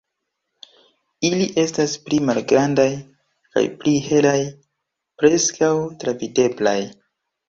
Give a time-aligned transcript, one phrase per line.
[1.27, 2.85] Ili estas pli malgrandaj
[3.57, 4.39] kaj pli helaj,
[5.23, 5.71] preskaŭ
[6.05, 6.75] travideblaj.